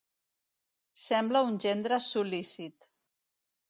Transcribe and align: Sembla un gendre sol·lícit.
Sembla 1.03 1.43
un 1.51 1.61
gendre 1.69 2.03
sol·lícit. 2.09 2.93